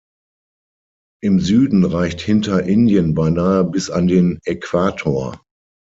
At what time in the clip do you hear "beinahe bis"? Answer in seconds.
3.13-3.91